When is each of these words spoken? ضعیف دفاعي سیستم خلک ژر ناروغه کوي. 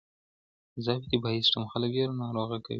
ضعیف 0.85 1.03
دفاعي 1.11 1.39
سیستم 1.43 1.63
خلک 1.71 1.89
ژر 1.97 2.09
ناروغه 2.21 2.57
کوي. 2.63 2.69